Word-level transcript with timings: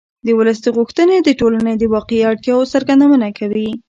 د 0.25 0.27
ولس 0.37 0.59
غوښتنې 0.77 1.17
د 1.21 1.29
ټولنې 1.39 1.73
د 1.77 1.83
واقعي 1.93 2.21
اړتیاوو 2.31 2.71
څرګندونه 2.73 3.27
کوي 3.39 3.69